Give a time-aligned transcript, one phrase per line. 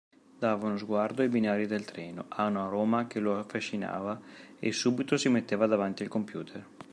[0.39, 4.19] Dava uno sguardo ai binari del treno, a una Roma che lo affascinava,
[4.59, 6.65] e subito si metteva davanti al computer.